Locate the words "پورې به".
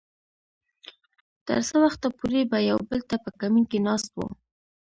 2.17-2.57